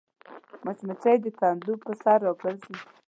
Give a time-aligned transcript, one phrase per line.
[0.65, 2.75] مچمچۍ د کندو پر سر راګرځي